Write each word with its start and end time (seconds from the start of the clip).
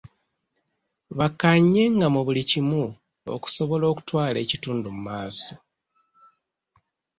Bakkaanyenga 1.17 2.05
mu 2.13 2.21
buli 2.25 2.41
kimu 2.49 2.83
okusobola 3.35 3.85
okutwala 3.91 4.37
ekitundu 4.45 4.87
mu 4.95 5.01
maaso. 5.07 5.53